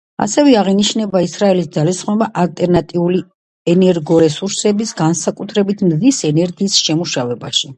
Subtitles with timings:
[0.25, 3.21] ასევე აღინიშნა ისრაელის ძალისხმევა ალტერნატიული
[3.75, 7.67] ენერგორესურსების, განსაკუთრებით მზის ენერგიის შემუშავებაში.